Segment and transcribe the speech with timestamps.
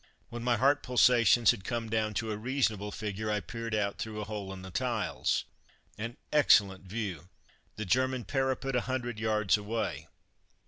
[0.29, 4.15] When my heart pulsations had come down to a reasonable figure I peered out through
[4.15, 5.45] the hole in the tiles.
[5.95, 7.29] An excellent view!
[7.75, 10.07] The German parapet a hundred yards away!